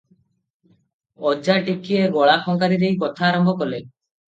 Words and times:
ଅଜା 1.33 1.59
ଟିକିଏ 1.69 2.09
ଗଳା 2.17 2.39
ଖଙ୍କାରି 2.49 2.83
ଦେଇ 2.87 2.99
କଥା 3.07 3.31
ଆରମ୍ଭ 3.31 3.57
କଲେ 3.63 3.87